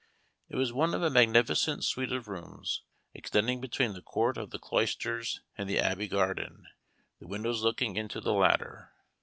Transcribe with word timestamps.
It 0.49 0.55
was 0.55 0.73
one 0.73 0.95
of 0.95 1.03
a 1.03 1.11
magnificent 1.11 1.83
suite 1.83 2.11
of 2.11 2.27
rooms, 2.27 2.81
extending 3.13 3.61
between 3.61 3.93
the 3.93 4.01
court 4.01 4.35
of 4.35 4.49
the 4.49 4.57
cloisters 4.57 5.41
and 5.55 5.69
the 5.69 5.77
Abbey 5.77 6.07
garden, 6.07 6.65
the 7.19 7.27
windows 7.27 7.61
looking 7.61 7.97
into 7.97 8.19
the 8.19 8.33
latter. 8.33 8.93